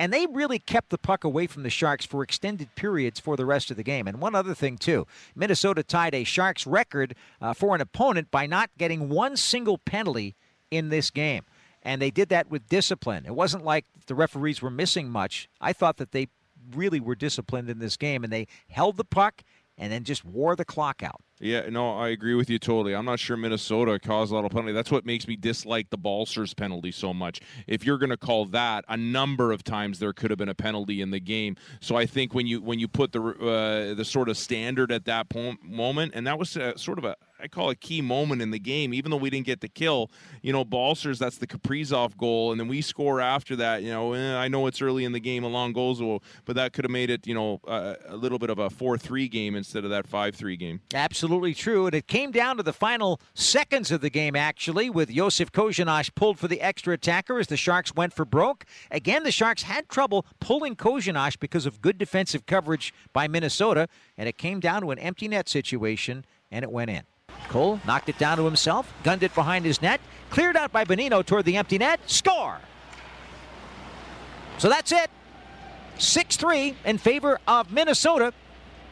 and 0.00 0.12
they 0.12 0.26
really 0.26 0.58
kept 0.58 0.90
the 0.90 0.98
puck 0.98 1.22
away 1.22 1.46
from 1.46 1.62
the 1.62 1.70
Sharks 1.70 2.04
for 2.04 2.24
extended 2.24 2.74
periods 2.74 3.20
for 3.20 3.36
the 3.36 3.46
rest 3.46 3.70
of 3.70 3.76
the 3.76 3.84
game. 3.84 4.08
And 4.08 4.20
one 4.20 4.34
other 4.34 4.54
thing 4.54 4.78
too, 4.78 5.06
Minnesota 5.36 5.84
tied 5.84 6.14
a 6.14 6.24
Sharks 6.24 6.66
record 6.66 7.14
uh, 7.40 7.54
for 7.54 7.76
an 7.76 7.80
opponent 7.80 8.32
by 8.32 8.46
not 8.46 8.70
getting 8.78 9.10
one 9.10 9.36
single 9.36 9.78
penalty 9.78 10.34
in 10.72 10.88
this 10.88 11.10
game. 11.10 11.44
And 11.82 12.02
they 12.02 12.10
did 12.10 12.30
that 12.30 12.50
with 12.50 12.68
discipline. 12.68 13.26
It 13.26 13.34
wasn't 13.34 13.64
like 13.64 13.84
the 14.06 14.14
referees 14.14 14.60
were 14.60 14.70
missing 14.70 15.08
much. 15.08 15.48
I 15.60 15.72
thought 15.72 15.98
that 15.98 16.12
they 16.12 16.28
really 16.74 17.00
were 17.00 17.14
disciplined 17.14 17.70
in 17.70 17.78
this 17.78 17.96
game, 17.96 18.24
and 18.24 18.32
they 18.32 18.46
held 18.68 18.96
the 18.96 19.04
puck 19.04 19.42
and 19.80 19.90
then 19.90 20.04
just 20.04 20.24
wore 20.24 20.54
the 20.54 20.64
clock 20.64 21.02
out. 21.02 21.22
Yeah, 21.40 21.70
no, 21.70 21.96
I 21.96 22.08
agree 22.08 22.34
with 22.34 22.50
you 22.50 22.58
totally. 22.58 22.94
I'm 22.94 23.06
not 23.06 23.18
sure 23.18 23.34
Minnesota 23.34 23.98
caused 23.98 24.30
a 24.30 24.34
lot 24.34 24.44
of 24.44 24.50
penalty. 24.50 24.74
That's 24.74 24.90
what 24.90 25.06
makes 25.06 25.26
me 25.26 25.36
dislike 25.36 25.88
the 25.88 25.96
Balcers 25.96 26.52
penalty 26.52 26.92
so 26.92 27.14
much. 27.14 27.40
If 27.66 27.86
you're 27.86 27.96
going 27.96 28.10
to 28.10 28.18
call 28.18 28.44
that, 28.46 28.84
a 28.88 28.96
number 28.98 29.50
of 29.50 29.64
times 29.64 29.98
there 29.98 30.12
could 30.12 30.30
have 30.30 30.36
been 30.38 30.50
a 30.50 30.54
penalty 30.54 31.00
in 31.00 31.10
the 31.10 31.18
game. 31.18 31.56
So 31.80 31.96
I 31.96 32.04
think 32.04 32.34
when 32.34 32.46
you 32.46 32.60
when 32.60 32.78
you 32.78 32.88
put 32.88 33.12
the 33.12 33.22
uh, 33.22 33.94
the 33.94 34.04
sort 34.04 34.28
of 34.28 34.36
standard 34.36 34.92
at 34.92 35.06
that 35.06 35.30
po- 35.30 35.56
moment, 35.62 36.12
and 36.14 36.26
that 36.26 36.38
was 36.38 36.58
uh, 36.58 36.76
sort 36.76 36.98
of 36.98 37.06
a 37.06 37.16
I 37.42 37.48
call 37.48 37.70
a 37.70 37.74
key 37.74 38.00
moment 38.00 38.42
in 38.42 38.50
the 38.50 38.58
game. 38.58 38.92
Even 38.94 39.10
though 39.10 39.16
we 39.16 39.30
didn't 39.30 39.46
get 39.46 39.60
the 39.60 39.68
kill, 39.68 40.10
you 40.42 40.52
know, 40.52 40.64
Balcers 40.64 41.18
that's 41.18 41.38
the 41.38 41.46
Kaprizov 41.46 42.16
goal, 42.16 42.52
and 42.52 42.60
then 42.60 42.68
we 42.68 42.80
score 42.80 43.20
after 43.20 43.56
that. 43.56 43.82
You 43.82 43.90
know, 43.90 44.12
eh, 44.12 44.36
I 44.36 44.48
know 44.48 44.66
it's 44.66 44.82
early 44.82 45.04
in 45.04 45.12
the 45.12 45.20
game, 45.20 45.44
a 45.44 45.48
long 45.48 45.72
goals, 45.72 46.00
but 46.44 46.56
that 46.56 46.72
could 46.72 46.84
have 46.84 46.90
made 46.90 47.10
it, 47.10 47.26
you 47.26 47.34
know, 47.34 47.60
uh, 47.66 47.94
a 48.06 48.16
little 48.16 48.38
bit 48.38 48.50
of 48.50 48.58
a 48.58 48.70
four-three 48.70 49.28
game 49.28 49.54
instead 49.54 49.84
of 49.84 49.90
that 49.90 50.06
five-three 50.06 50.56
game. 50.56 50.80
Absolutely 50.94 51.54
true, 51.54 51.86
and 51.86 51.94
it 51.94 52.06
came 52.06 52.30
down 52.30 52.56
to 52.56 52.62
the 52.62 52.72
final 52.72 53.20
seconds 53.34 53.90
of 53.90 54.00
the 54.00 54.10
game 54.10 54.36
actually, 54.36 54.90
with 54.90 55.10
Josef 55.10 55.52
Korenar 55.52 56.10
pulled 56.14 56.38
for 56.38 56.48
the 56.48 56.60
extra 56.60 56.94
attacker 56.94 57.38
as 57.38 57.46
the 57.46 57.56
Sharks 57.56 57.94
went 57.94 58.12
for 58.12 58.24
broke. 58.24 58.64
Again, 58.90 59.22
the 59.22 59.32
Sharks 59.32 59.64
had 59.64 59.88
trouble 59.88 60.26
pulling 60.40 60.76
Korenar 60.76 61.38
because 61.38 61.66
of 61.66 61.80
good 61.80 61.98
defensive 61.98 62.46
coverage 62.46 62.94
by 63.12 63.28
Minnesota, 63.28 63.88
and 64.16 64.28
it 64.28 64.38
came 64.38 64.60
down 64.60 64.82
to 64.82 64.90
an 64.90 64.98
empty 64.98 65.28
net 65.28 65.48
situation, 65.48 66.24
and 66.50 66.62
it 66.62 66.70
went 66.70 66.90
in. 66.90 67.02
Cole 67.48 67.80
knocked 67.86 68.08
it 68.08 68.18
down 68.18 68.38
to 68.38 68.44
himself, 68.44 68.92
gunned 69.02 69.22
it 69.22 69.34
behind 69.34 69.64
his 69.64 69.80
net, 69.82 70.00
cleared 70.30 70.56
out 70.56 70.72
by 70.72 70.84
Bonino 70.84 71.24
toward 71.24 71.44
the 71.44 71.56
empty 71.56 71.78
net, 71.78 72.00
score! 72.06 72.58
So 74.58 74.68
that's 74.68 74.92
it. 74.92 75.10
6 75.98 76.36
3 76.36 76.76
in 76.84 76.98
favor 76.98 77.38
of 77.46 77.72
Minnesota, 77.72 78.32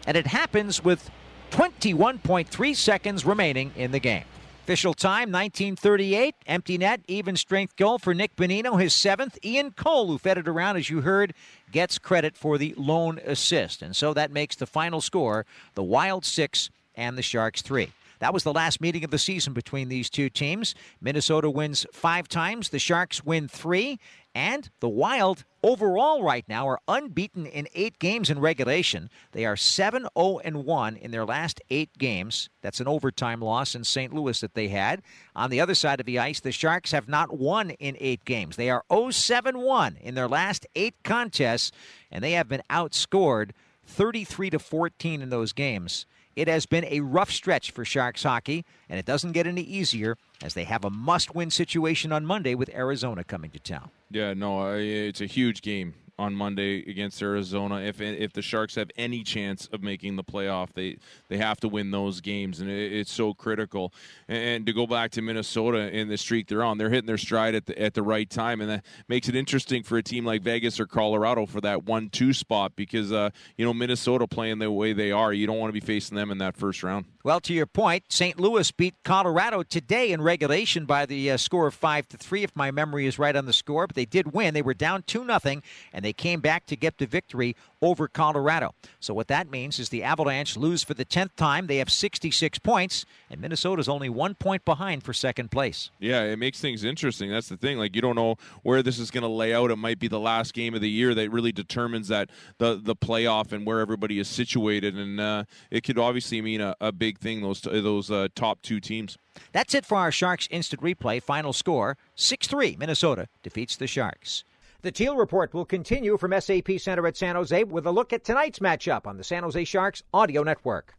and 0.06 0.16
it 0.16 0.26
happens 0.26 0.82
with 0.82 1.10
21.3 1.50 2.76
seconds 2.76 3.24
remaining 3.24 3.72
in 3.76 3.92
the 3.92 3.98
game. 3.98 4.24
Official 4.64 4.92
time 4.92 5.32
1938. 5.32 6.34
Empty 6.46 6.76
net, 6.76 7.00
even 7.08 7.36
strength 7.36 7.74
goal 7.76 7.98
for 7.98 8.12
Nick 8.12 8.36
Bonino, 8.36 8.78
his 8.78 8.92
seventh. 8.92 9.38
Ian 9.42 9.70
Cole, 9.70 10.08
who 10.08 10.18
fed 10.18 10.36
it 10.36 10.46
around, 10.46 10.76
as 10.76 10.90
you 10.90 11.00
heard, 11.00 11.32
gets 11.72 11.98
credit 11.98 12.36
for 12.36 12.58
the 12.58 12.74
lone 12.76 13.18
assist. 13.24 13.80
And 13.80 13.96
so 13.96 14.12
that 14.12 14.30
makes 14.30 14.56
the 14.56 14.66
final 14.66 15.00
score 15.00 15.46
the 15.74 15.82
Wild 15.82 16.26
six 16.26 16.68
and 16.94 17.16
the 17.16 17.22
Sharks 17.22 17.62
three. 17.62 17.92
That 18.18 18.34
was 18.34 18.42
the 18.42 18.52
last 18.52 18.80
meeting 18.80 19.04
of 19.04 19.10
the 19.10 19.18
season 19.18 19.52
between 19.52 19.88
these 19.88 20.10
two 20.10 20.28
teams. 20.28 20.74
Minnesota 21.00 21.50
wins 21.50 21.86
five 21.92 22.28
times, 22.28 22.70
the 22.70 22.78
Sharks 22.78 23.24
win 23.24 23.48
three, 23.48 23.98
and 24.34 24.70
the 24.80 24.88
Wild 24.88 25.44
overall 25.62 26.22
right 26.22 26.44
now 26.48 26.68
are 26.68 26.78
unbeaten 26.86 27.46
in 27.46 27.66
eight 27.74 27.98
games 27.98 28.30
in 28.30 28.38
regulation. 28.38 29.10
They 29.32 29.44
are 29.44 29.56
7 29.56 30.06
0 30.16 30.40
1 30.42 30.96
in 30.96 31.10
their 31.10 31.24
last 31.24 31.60
eight 31.70 31.96
games. 31.98 32.48
That's 32.62 32.80
an 32.80 32.86
overtime 32.86 33.40
loss 33.40 33.74
in 33.74 33.84
St. 33.84 34.12
Louis 34.12 34.38
that 34.40 34.54
they 34.54 34.68
had. 34.68 35.02
On 35.34 35.50
the 35.50 35.60
other 35.60 35.74
side 35.74 35.98
of 36.00 36.06
the 36.06 36.18
ice, 36.18 36.40
the 36.40 36.52
Sharks 36.52 36.92
have 36.92 37.08
not 37.08 37.36
won 37.36 37.70
in 37.70 37.96
eight 37.98 38.24
games. 38.24 38.56
They 38.56 38.70
are 38.70 38.84
0 38.92 39.10
7 39.10 39.58
1 39.58 39.96
in 40.00 40.14
their 40.14 40.28
last 40.28 40.66
eight 40.76 40.94
contests, 41.02 41.72
and 42.10 42.22
they 42.22 42.32
have 42.32 42.48
been 42.48 42.62
outscored 42.70 43.50
33 43.86 44.50
to 44.50 44.58
14 44.58 45.22
in 45.22 45.30
those 45.30 45.52
games. 45.52 46.06
It 46.38 46.46
has 46.46 46.66
been 46.66 46.84
a 46.84 47.00
rough 47.00 47.32
stretch 47.32 47.72
for 47.72 47.84
Sharks 47.84 48.22
hockey, 48.22 48.64
and 48.88 48.96
it 48.96 49.04
doesn't 49.04 49.32
get 49.32 49.48
any 49.48 49.62
easier 49.62 50.16
as 50.40 50.54
they 50.54 50.62
have 50.62 50.84
a 50.84 50.88
must 50.88 51.34
win 51.34 51.50
situation 51.50 52.12
on 52.12 52.24
Monday 52.24 52.54
with 52.54 52.72
Arizona 52.72 53.24
coming 53.24 53.50
to 53.50 53.58
town. 53.58 53.90
Yeah, 54.08 54.34
no, 54.34 54.72
it's 54.76 55.20
a 55.20 55.26
huge 55.26 55.62
game 55.62 55.94
on 56.18 56.34
Monday 56.34 56.78
against 56.90 57.22
Arizona. 57.22 57.80
If 57.80 58.00
if 58.00 58.32
the 58.32 58.42
Sharks 58.42 58.74
have 58.74 58.90
any 58.96 59.22
chance 59.22 59.68
of 59.72 59.82
making 59.82 60.16
the 60.16 60.24
playoff, 60.24 60.72
they 60.74 60.98
they 61.28 61.36
have 61.36 61.60
to 61.60 61.68
win 61.68 61.90
those 61.90 62.20
games, 62.20 62.60
and 62.60 62.68
it, 62.68 62.92
it's 62.92 63.12
so 63.12 63.34
critical. 63.34 63.92
And 64.26 64.66
to 64.66 64.72
go 64.72 64.86
back 64.86 65.12
to 65.12 65.22
Minnesota 65.22 65.90
in 65.96 66.08
the 66.08 66.16
streak 66.16 66.48
they're 66.48 66.64
on, 66.64 66.78
they're 66.78 66.90
hitting 66.90 67.06
their 67.06 67.18
stride 67.18 67.54
at 67.54 67.66
the 67.66 67.80
at 67.80 67.94
the 67.94 68.02
right 68.02 68.28
time, 68.28 68.60
and 68.60 68.70
that 68.70 68.84
makes 69.08 69.28
it 69.28 69.36
interesting 69.36 69.82
for 69.82 69.96
a 69.98 70.02
team 70.02 70.24
like 70.24 70.42
Vegas 70.42 70.80
or 70.80 70.86
Colorado 70.86 71.46
for 71.46 71.60
that 71.60 71.84
one-two 71.84 72.32
spot 72.32 72.72
because 72.74 73.12
uh, 73.12 73.30
you 73.56 73.64
know 73.64 73.72
Minnesota 73.72 74.26
playing 74.26 74.58
the 74.58 74.70
way 74.70 74.92
they 74.92 75.12
are, 75.12 75.32
you 75.32 75.46
don't 75.46 75.58
want 75.58 75.68
to 75.68 75.80
be 75.80 75.84
facing 75.84 76.16
them 76.16 76.30
in 76.30 76.38
that 76.38 76.56
first 76.56 76.82
round. 76.82 77.06
Well, 77.24 77.40
to 77.40 77.52
your 77.52 77.66
point, 77.66 78.04
St. 78.08 78.40
Louis 78.40 78.70
beat 78.70 78.94
Colorado 79.04 79.62
today 79.62 80.12
in 80.12 80.22
regulation 80.22 80.86
by 80.86 81.04
the 81.04 81.32
uh, 81.32 81.36
score 81.36 81.66
of 81.66 81.74
five 81.74 82.08
to 82.08 82.16
three, 82.16 82.42
if 82.42 82.56
my 82.56 82.70
memory 82.70 83.06
is 83.06 83.18
right 83.18 83.36
on 83.36 83.44
the 83.44 83.52
score. 83.52 83.86
But 83.86 83.96
they 83.96 84.06
did 84.06 84.32
win; 84.32 84.54
they 84.54 84.62
were 84.62 84.74
down 84.74 85.02
two 85.02 85.24
nothing, 85.24 85.62
and 85.92 86.04
they 86.04 86.07
came 86.12 86.40
back 86.40 86.66
to 86.66 86.76
get 86.76 86.98
the 86.98 87.06
victory 87.06 87.56
over 87.80 88.08
Colorado. 88.08 88.74
So 89.00 89.14
what 89.14 89.28
that 89.28 89.50
means 89.50 89.78
is 89.78 89.88
the 89.88 90.02
Avalanche 90.02 90.56
lose 90.56 90.82
for 90.82 90.94
the 90.94 91.04
10th 91.04 91.36
time. 91.36 91.66
They 91.66 91.76
have 91.76 91.90
66 91.90 92.58
points, 92.58 93.04
and 93.30 93.40
Minnesota's 93.40 93.88
only 93.88 94.08
one 94.08 94.34
point 94.34 94.64
behind 94.64 95.02
for 95.02 95.12
second 95.12 95.50
place. 95.50 95.90
Yeah, 95.98 96.22
it 96.22 96.38
makes 96.38 96.60
things 96.60 96.84
interesting. 96.84 97.30
That's 97.30 97.48
the 97.48 97.56
thing. 97.56 97.78
Like 97.78 97.94
you 97.94 98.02
don't 98.02 98.16
know 98.16 98.36
where 98.62 98.82
this 98.82 98.98
is 98.98 99.10
going 99.10 99.22
to 99.22 99.28
lay 99.28 99.54
out. 99.54 99.70
It 99.70 99.76
might 99.76 99.98
be 99.98 100.08
the 100.08 100.20
last 100.20 100.54
game 100.54 100.74
of 100.74 100.80
the 100.80 100.90
year 100.90 101.14
that 101.14 101.30
really 101.30 101.52
determines 101.52 102.08
that 102.08 102.30
the 102.58 102.80
the 102.82 102.96
playoff 102.96 103.52
and 103.52 103.66
where 103.66 103.80
everybody 103.80 104.18
is 104.18 104.28
situated, 104.28 104.96
and 104.96 105.20
uh, 105.20 105.44
it 105.70 105.84
could 105.84 105.98
obviously 105.98 106.40
mean 106.40 106.60
a, 106.60 106.74
a 106.80 106.92
big 106.92 107.18
thing. 107.18 107.42
Those 107.42 107.60
those 107.60 108.10
uh, 108.10 108.28
top 108.34 108.62
two 108.62 108.80
teams. 108.80 109.16
That's 109.52 109.74
it 109.74 109.86
for 109.86 109.96
our 109.98 110.10
Sharks 110.10 110.48
instant 110.50 110.82
replay. 110.82 111.22
Final 111.22 111.52
score 111.52 111.96
6 112.16 112.46
3. 112.46 112.76
Minnesota 112.78 113.28
defeats 113.42 113.76
the 113.76 113.86
Sharks. 113.86 114.44
The 114.80 114.92
Teal 114.92 115.16
Report 115.16 115.52
will 115.52 115.64
continue 115.64 116.16
from 116.16 116.40
SAP 116.40 116.78
Center 116.78 117.04
at 117.08 117.16
San 117.16 117.34
Jose 117.34 117.64
with 117.64 117.84
a 117.84 117.90
look 117.90 118.12
at 118.12 118.22
tonight's 118.22 118.60
matchup 118.60 119.08
on 119.08 119.16
the 119.16 119.24
San 119.24 119.42
Jose 119.42 119.64
Sharks 119.64 120.04
Audio 120.14 120.44
Network. 120.44 120.94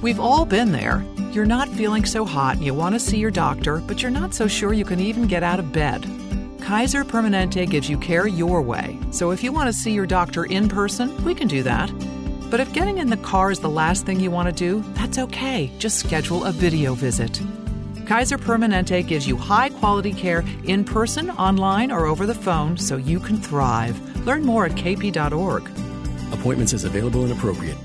We've 0.00 0.20
all 0.20 0.44
been 0.44 0.70
there. 0.70 1.04
You're 1.32 1.46
not 1.46 1.68
feeling 1.70 2.04
so 2.04 2.24
hot 2.24 2.54
and 2.54 2.64
you 2.64 2.74
want 2.74 2.94
to 2.94 3.00
see 3.00 3.18
your 3.18 3.32
doctor, 3.32 3.78
but 3.78 4.02
you're 4.02 4.12
not 4.12 4.34
so 4.34 4.46
sure 4.46 4.72
you 4.72 4.84
can 4.84 5.00
even 5.00 5.26
get 5.26 5.42
out 5.42 5.58
of 5.58 5.72
bed. 5.72 6.06
Kaiser 6.60 7.04
Permanente 7.04 7.68
gives 7.68 7.90
you 7.90 7.98
care 7.98 8.28
your 8.28 8.62
way. 8.62 8.96
So 9.10 9.32
if 9.32 9.42
you 9.42 9.50
want 9.50 9.66
to 9.66 9.72
see 9.72 9.90
your 9.90 10.06
doctor 10.06 10.44
in 10.44 10.68
person, 10.68 11.24
we 11.24 11.34
can 11.34 11.48
do 11.48 11.64
that. 11.64 11.90
But 12.52 12.60
if 12.60 12.72
getting 12.72 12.98
in 12.98 13.10
the 13.10 13.16
car 13.16 13.50
is 13.50 13.58
the 13.58 13.68
last 13.68 14.06
thing 14.06 14.20
you 14.20 14.30
want 14.30 14.48
to 14.48 14.54
do, 14.54 14.84
that's 14.94 15.18
okay. 15.18 15.72
Just 15.78 15.98
schedule 15.98 16.44
a 16.44 16.52
video 16.52 16.94
visit. 16.94 17.40
Kaiser 18.08 18.38
Permanente 18.38 19.06
gives 19.06 19.28
you 19.28 19.36
high 19.36 19.68
quality 19.68 20.14
care 20.14 20.42
in 20.64 20.82
person, 20.82 21.28
online, 21.32 21.92
or 21.92 22.06
over 22.06 22.24
the 22.24 22.34
phone 22.34 22.74
so 22.78 22.96
you 22.96 23.20
can 23.20 23.36
thrive. 23.36 24.00
Learn 24.26 24.46
more 24.46 24.64
at 24.64 24.72
kp.org. 24.72 25.68
Appointments 26.32 26.72
as 26.72 26.84
available 26.84 27.24
and 27.24 27.32
appropriate. 27.32 27.76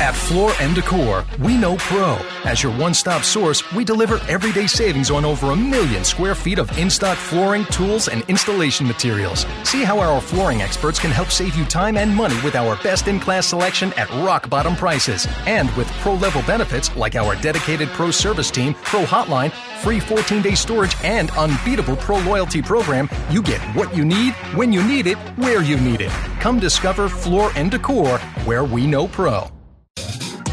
At 0.00 0.16
Floor 0.16 0.52
and 0.60 0.74
Decor, 0.74 1.24
we 1.38 1.56
know 1.56 1.76
Pro. 1.76 2.14
As 2.44 2.64
your 2.64 2.76
one 2.76 2.94
stop 2.94 3.22
source, 3.22 3.62
we 3.72 3.84
deliver 3.84 4.18
everyday 4.28 4.66
savings 4.66 5.08
on 5.08 5.24
over 5.24 5.52
a 5.52 5.56
million 5.56 6.02
square 6.02 6.34
feet 6.34 6.58
of 6.58 6.76
in 6.76 6.90
stock 6.90 7.16
flooring, 7.16 7.64
tools, 7.66 8.08
and 8.08 8.24
installation 8.28 8.88
materials. 8.88 9.46
See 9.62 9.84
how 9.84 10.00
our 10.00 10.20
flooring 10.20 10.62
experts 10.62 10.98
can 10.98 11.12
help 11.12 11.28
save 11.28 11.54
you 11.54 11.64
time 11.64 11.96
and 11.96 12.14
money 12.14 12.34
with 12.42 12.56
our 12.56 12.74
best 12.82 13.06
in 13.06 13.20
class 13.20 13.46
selection 13.46 13.92
at 13.92 14.10
rock 14.26 14.50
bottom 14.50 14.74
prices. 14.74 15.28
And 15.46 15.70
with 15.76 15.86
pro 16.00 16.14
level 16.14 16.42
benefits 16.42 16.94
like 16.96 17.14
our 17.14 17.36
dedicated 17.36 17.88
pro 17.90 18.10
service 18.10 18.50
team, 18.50 18.74
pro 18.74 19.04
hotline, 19.04 19.52
free 19.80 20.00
14 20.00 20.42
day 20.42 20.56
storage, 20.56 20.96
and 21.04 21.30
unbeatable 21.32 21.96
pro 21.96 22.18
loyalty 22.18 22.60
program, 22.60 23.08
you 23.30 23.40
get 23.42 23.60
what 23.76 23.96
you 23.96 24.04
need, 24.04 24.34
when 24.56 24.72
you 24.72 24.82
need 24.82 25.06
it, 25.06 25.18
where 25.38 25.62
you 25.62 25.76
need 25.78 26.00
it. 26.00 26.10
Come 26.40 26.58
discover 26.58 27.08
Floor 27.08 27.52
and 27.54 27.70
Decor, 27.70 28.18
where 28.44 28.64
we 28.64 28.88
know 28.88 29.06
pro. 29.06 29.53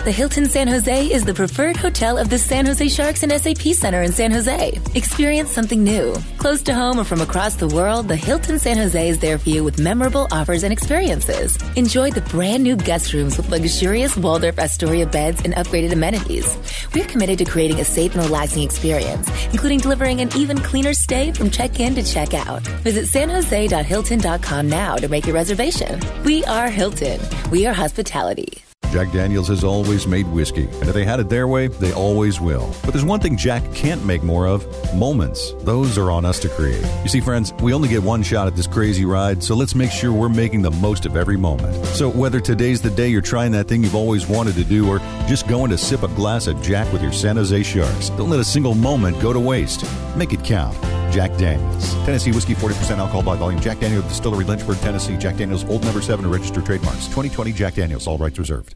The 0.03 0.11
Hilton 0.11 0.47
San 0.47 0.67
Jose 0.67 1.11
is 1.11 1.25
the 1.25 1.33
preferred 1.35 1.77
hotel 1.77 2.17
of 2.17 2.27
the 2.27 2.39
San 2.39 2.65
Jose 2.65 2.87
Sharks 2.87 3.21
and 3.21 3.31
SAP 3.31 3.75
Center 3.75 4.01
in 4.01 4.11
San 4.11 4.31
Jose. 4.31 4.79
Experience 4.95 5.51
something 5.51 5.83
new. 5.83 6.15
Close 6.39 6.63
to 6.63 6.73
home 6.73 6.99
or 6.99 7.03
from 7.03 7.21
across 7.21 7.53
the 7.53 7.67
world, 7.67 8.07
the 8.07 8.15
Hilton 8.15 8.57
San 8.57 8.77
Jose 8.77 9.09
is 9.09 9.19
there 9.19 9.37
for 9.37 9.49
you 9.49 9.63
with 9.63 9.77
memorable 9.77 10.27
offers 10.31 10.63
and 10.63 10.73
experiences. 10.73 11.55
Enjoy 11.75 12.09
the 12.09 12.21
brand 12.21 12.63
new 12.63 12.75
guest 12.75 13.13
rooms 13.13 13.37
with 13.37 13.51
luxurious 13.51 14.17
Waldorf 14.17 14.57
Astoria 14.57 15.05
beds 15.05 15.43
and 15.45 15.53
upgraded 15.53 15.91
amenities. 15.91 16.57
We're 16.95 17.05
committed 17.05 17.37
to 17.37 17.45
creating 17.45 17.79
a 17.79 17.85
safe 17.85 18.15
and 18.15 18.23
relaxing 18.23 18.63
experience, 18.63 19.29
including 19.51 19.81
delivering 19.81 20.19
an 20.19 20.35
even 20.35 20.57
cleaner 20.57 20.95
stay 20.95 21.31
from 21.31 21.51
check-in 21.51 21.93
to 21.93 22.01
check-out. 22.01 22.63
Visit 22.81 23.05
sanjose.hilton.com 23.05 24.67
now 24.67 24.95
to 24.95 25.07
make 25.07 25.27
your 25.27 25.35
reservation. 25.35 26.01
We 26.23 26.43
are 26.45 26.71
Hilton. 26.71 27.21
We 27.51 27.67
are 27.67 27.73
hospitality. 27.73 28.63
Jack 28.91 29.13
Daniels 29.13 29.47
has 29.47 29.63
always 29.63 30.05
made 30.05 30.27
whiskey, 30.27 30.65
and 30.65 30.89
if 30.89 30.93
they 30.93 31.05
had 31.05 31.21
it 31.21 31.29
their 31.29 31.47
way, 31.47 31.67
they 31.67 31.93
always 31.93 32.41
will. 32.41 32.75
But 32.83 32.91
there's 32.91 33.05
one 33.05 33.21
thing 33.21 33.37
Jack 33.37 33.63
can't 33.73 34.03
make 34.05 34.21
more 34.21 34.47
of 34.47 34.67
moments. 34.93 35.53
Those 35.59 35.97
are 35.97 36.11
on 36.11 36.25
us 36.25 36.39
to 36.39 36.49
create. 36.49 36.85
You 37.03 37.07
see, 37.07 37.21
friends, 37.21 37.53
we 37.61 37.73
only 37.73 37.87
get 37.87 38.03
one 38.03 38.21
shot 38.21 38.47
at 38.47 38.55
this 38.57 38.67
crazy 38.67 39.05
ride, 39.05 39.41
so 39.41 39.55
let's 39.55 39.75
make 39.75 39.91
sure 39.91 40.11
we're 40.11 40.27
making 40.27 40.61
the 40.61 40.71
most 40.71 41.05
of 41.05 41.15
every 41.15 41.37
moment. 41.37 41.73
So 41.85 42.09
whether 42.09 42.41
today's 42.41 42.81
the 42.81 42.89
day 42.89 43.07
you're 43.07 43.21
trying 43.21 43.53
that 43.53 43.69
thing 43.69 43.81
you've 43.81 43.95
always 43.95 44.27
wanted 44.27 44.55
to 44.55 44.65
do, 44.65 44.89
or 44.89 44.99
just 45.25 45.47
going 45.47 45.71
to 45.71 45.77
sip 45.77 46.03
a 46.03 46.09
glass 46.09 46.47
of 46.47 46.61
Jack 46.61 46.91
with 46.91 47.01
your 47.01 47.13
San 47.13 47.37
Jose 47.37 47.63
Sharks, 47.63 48.09
don't 48.09 48.29
let 48.29 48.41
a 48.41 48.45
single 48.45 48.75
moment 48.75 49.21
go 49.21 49.31
to 49.31 49.39
waste. 49.39 49.85
Make 50.17 50.33
it 50.33 50.43
count. 50.43 50.77
Jack 51.11 51.35
Daniels. 51.37 51.93
Tennessee 52.05 52.31
whiskey, 52.31 52.55
40% 52.55 52.97
alcohol 52.97 53.23
by 53.23 53.35
volume. 53.35 53.59
Jack 53.59 53.79
Daniels 53.79 54.05
Distillery, 54.05 54.45
Lynchburg, 54.45 54.77
Tennessee. 54.77 55.17
Jack 55.17 55.37
Daniels, 55.37 55.65
Old 55.65 55.83
Number 55.83 56.01
7, 56.01 56.29
registered 56.29 56.65
trademarks. 56.65 57.05
2020 57.07 57.51
Jack 57.51 57.75
Daniels, 57.75 58.07
all 58.07 58.17
rights 58.17 58.39
reserved. 58.39 58.75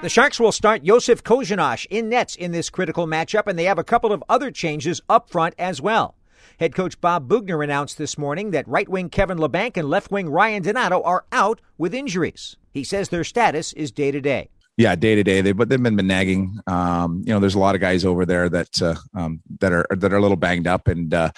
The 0.00 0.08
Sharks 0.08 0.38
will 0.38 0.52
start 0.52 0.84
Josef 0.84 1.24
Korenar 1.24 1.84
in 1.90 2.08
nets 2.08 2.36
in 2.36 2.52
this 2.52 2.70
critical 2.70 3.08
matchup, 3.08 3.48
and 3.48 3.58
they 3.58 3.64
have 3.64 3.80
a 3.80 3.84
couple 3.84 4.12
of 4.12 4.22
other 4.28 4.52
changes 4.52 5.00
up 5.08 5.28
front 5.28 5.54
as 5.58 5.80
well. 5.80 6.14
Head 6.60 6.74
coach 6.74 7.00
Bob 7.00 7.28
Boughner 7.28 7.64
announced 7.64 7.98
this 7.98 8.16
morning 8.16 8.52
that 8.52 8.68
right 8.68 8.88
wing 8.88 9.10
Kevin 9.10 9.38
Labanc 9.38 9.76
and 9.76 9.90
left 9.90 10.12
wing 10.12 10.28
Ryan 10.28 10.62
Donato 10.62 11.02
are 11.02 11.24
out 11.32 11.60
with 11.76 11.94
injuries. 11.94 12.56
He 12.70 12.84
says 12.84 13.08
their 13.08 13.24
status 13.24 13.72
is 13.72 13.90
day 13.90 14.12
to 14.12 14.20
day. 14.20 14.50
Yeah, 14.78 14.94
day 14.94 15.16
to 15.16 15.24
day. 15.24 15.40
They 15.40 15.50
but 15.50 15.68
they've 15.68 15.82
been, 15.82 15.96
been 15.96 16.06
nagging. 16.06 16.60
Um, 16.68 17.24
you 17.26 17.34
know, 17.34 17.40
there's 17.40 17.56
a 17.56 17.58
lot 17.58 17.74
of 17.74 17.80
guys 17.80 18.04
over 18.04 18.24
there 18.24 18.48
that 18.48 18.80
uh, 18.80 18.94
um, 19.12 19.42
that 19.58 19.72
are 19.72 19.84
that 19.90 20.12
are 20.12 20.16
a 20.16 20.22
little 20.22 20.36
banged 20.36 20.68
up, 20.68 20.86
and 20.86 21.12
uh, 21.12 21.32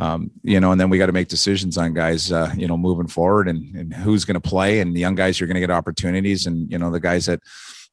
um, 0.00 0.32
you 0.42 0.58
know, 0.58 0.72
and 0.72 0.80
then 0.80 0.90
we 0.90 0.98
got 0.98 1.06
to 1.06 1.12
make 1.12 1.28
decisions 1.28 1.78
on 1.78 1.94
guys, 1.94 2.32
uh, 2.32 2.52
you 2.56 2.66
know, 2.66 2.76
moving 2.76 3.06
forward 3.06 3.46
and, 3.46 3.76
and 3.76 3.94
who's 3.94 4.24
going 4.24 4.34
to 4.34 4.40
play, 4.40 4.80
and 4.80 4.96
the 4.96 5.00
young 5.00 5.14
guys 5.14 5.40
are 5.40 5.46
going 5.46 5.54
to 5.54 5.60
get 5.60 5.70
opportunities, 5.70 6.46
and 6.46 6.68
you 6.68 6.78
know, 6.78 6.90
the 6.90 6.98
guys 6.98 7.26
that 7.26 7.40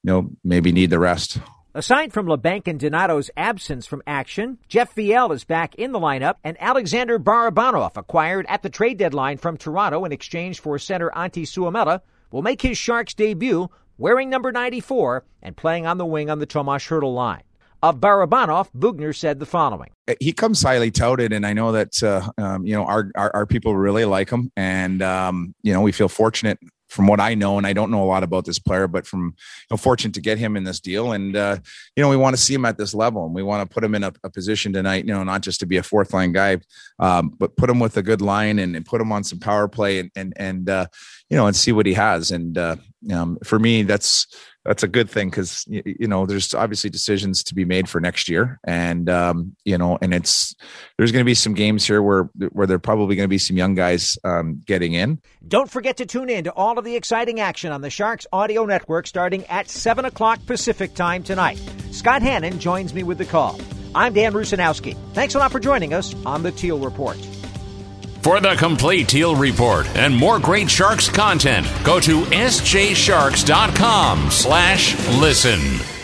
you 0.01 0.11
know, 0.11 0.29
maybe 0.43 0.71
need 0.71 0.89
the 0.89 0.99
rest. 0.99 1.39
Aside 1.75 2.11
from 2.11 2.25
Labanc 2.25 2.67
and 2.67 2.79
Donato's 2.79 3.29
absence 3.37 3.85
from 3.85 4.01
action, 4.07 4.57
Jeff 4.67 4.95
Viel 4.95 5.31
is 5.31 5.43
back 5.43 5.75
in 5.75 5.91
the 5.91 5.99
lineup, 5.99 6.35
and 6.43 6.57
Alexander 6.59 7.19
Barabanov, 7.19 7.97
acquired 7.97 8.47
at 8.49 8.63
the 8.63 8.69
trade 8.71 8.97
deadline 8.97 9.37
from 9.37 9.57
Toronto 9.57 10.05
in 10.05 10.11
exchange 10.11 10.59
for 10.59 10.79
center 10.79 11.11
Antti 11.11 11.43
Suomela, 11.43 12.01
will 12.31 12.41
make 12.41 12.63
his 12.63 12.79
Sharks 12.79 13.13
debut 13.13 13.69
wearing 13.97 14.29
number 14.29 14.51
94 14.51 15.25
and 15.41 15.55
playing 15.55 15.85
on 15.85 15.97
the 15.97 16.05
wing 16.05 16.29
on 16.29 16.39
the 16.39 16.45
Tomas 16.45 16.83
Hertl 16.83 17.13
line. 17.13 17.43
of 17.83 17.99
Barabanov, 17.99 18.69
Boughner 18.73 19.15
said 19.15 19.39
the 19.39 19.45
following. 19.45 19.91
He 20.19 20.33
comes 20.33 20.61
highly 20.61 20.89
touted, 20.89 21.31
and 21.31 21.45
I 21.45 21.53
know 21.53 21.71
that 21.73 22.01
uh, 22.01 22.31
um, 22.37 22.65
you 22.65 22.73
know 22.73 22.85
our, 22.85 23.11
our, 23.15 23.35
our 23.35 23.45
people 23.45 23.75
really 23.75 24.05
like 24.05 24.29
him, 24.29 24.51
and 24.55 25.01
um, 25.01 25.53
you 25.61 25.73
know 25.73 25.81
we 25.81 25.91
feel 25.91 26.09
fortunate 26.09 26.59
from 26.89 27.07
what 27.07 27.19
I 27.19 27.35
know, 27.35 27.57
and 27.57 27.67
I 27.67 27.73
don't 27.73 27.91
know 27.91 28.03
a 28.03 28.05
lot 28.05 28.23
about 28.23 28.45
this 28.45 28.59
player, 28.59 28.87
but 28.87 29.05
from 29.05 29.25
you 29.25 29.67
know, 29.71 29.77
fortunate 29.77 30.13
to 30.15 30.21
get 30.21 30.37
him 30.37 30.55
in 30.55 30.63
this 30.63 30.79
deal, 30.79 31.11
and 31.11 31.35
uh, 31.35 31.57
you 31.95 32.03
know 32.03 32.09
we 32.09 32.17
want 32.17 32.35
to 32.35 32.41
see 32.41 32.53
him 32.53 32.65
at 32.65 32.77
this 32.77 32.93
level, 32.93 33.25
and 33.25 33.35
we 33.35 33.43
want 33.43 33.67
to 33.67 33.73
put 33.73 33.83
him 33.83 33.95
in 33.95 34.03
a, 34.03 34.13
a, 34.23 34.29
position 34.29 34.73
tonight, 34.73 35.05
you 35.05 35.13
know, 35.13 35.23
not 35.23 35.41
just 35.41 35.59
to 35.59 35.65
be 35.65 35.77
a 35.77 35.83
fourth 35.83 36.13
line 36.13 36.31
guy, 36.31 36.57
um, 36.99 37.33
but 37.37 37.55
put 37.57 37.69
him 37.69 37.79
with 37.79 37.97
a 37.97 38.01
good 38.01 38.21
line 38.21 38.59
and, 38.59 38.75
and, 38.75 38.85
put 38.85 39.01
him 39.01 39.11
on 39.11 39.23
some 39.23 39.39
power 39.39 39.67
play, 39.67 39.99
and 39.99 40.11
and 40.15 40.33
and 40.37 40.69
uh, 40.69 40.85
you 41.29 41.37
know, 41.37 41.47
and 41.47 41.55
see 41.55 41.71
what 41.71 41.85
he 41.85 41.93
has, 41.93 42.31
and 42.31 42.57
uh, 42.57 42.75
um, 43.11 43.37
for 43.43 43.59
me, 43.59 43.83
that's 43.83 44.27
that's 44.67 44.83
a 44.83 44.87
good 44.87 45.09
thing 45.09 45.29
because 45.29 45.63
you, 45.67 46.07
know 46.07 46.25
there's 46.25 46.53
obviously 46.53 46.89
decisions 46.89 47.41
to 47.43 47.55
be 47.55 47.63
made 47.63 47.87
for 47.87 48.01
next 48.01 48.27
year, 48.27 48.59
and 48.65 49.09
um, 49.09 49.55
you 49.63 49.77
know, 49.77 49.97
and 50.01 50.13
it's 50.13 50.53
there's 50.97 51.13
going 51.13 51.21
to 51.23 51.25
be 51.25 51.33
some 51.33 51.53
games 51.53 51.87
here 51.87 52.01
where 52.01 52.23
where 52.51 52.67
there 52.67 52.77
probably 52.77 53.15
going 53.15 53.23
to 53.23 53.29
be 53.29 53.37
some 53.37 53.55
young 53.55 53.75
guys 53.75 54.17
um, 54.25 54.61
getting 54.65 54.93
in. 54.93 55.21
Don't 55.47 55.71
forget 55.71 55.97
to 55.97 56.05
tune 56.05 56.29
in 56.29 56.43
to 56.43 56.51
all 56.51 56.77
of 56.77 56.83
the 56.83 56.97
exciting 56.97 57.39
action 57.39 57.71
on 57.71 57.79
the 57.81 57.89
Sharks 57.89 58.27
Audio 58.33 58.65
Network 58.65 59.07
starting 59.07 59.45
at 59.45 59.69
seven 59.69 60.03
o'clock 60.03 60.45
Pacific 60.45 60.93
time 60.93 61.23
tonight. 61.23 61.61
Scott 61.91 62.21
Hannan 62.21 62.59
joins 62.59 62.93
me 62.93 63.03
with 63.03 63.17
the 63.17 63.25
call. 63.25 63.59
I'm 63.95 64.13
Dan 64.13 64.33
Rusanowsky. 64.33 64.97
Thanks 65.13 65.33
a 65.33 65.39
lot 65.39 65.53
for 65.53 65.61
joining 65.61 65.93
us 65.93 66.13
on 66.25 66.43
the 66.43 66.51
Teal 66.51 66.77
Report. 66.77 67.17
For 68.27 68.41
the 68.41 68.55
complete 68.55 69.07
Teal 69.07 69.37
Report 69.37 69.87
and 69.95 70.13
more 70.13 70.37
great 70.37 70.69
Sharks 70.69 71.07
content, 71.07 71.65
go 71.85 71.97
to 72.01 72.23
sjsharks.com 72.23 74.31
slash 74.31 75.17
listen. 75.17 75.96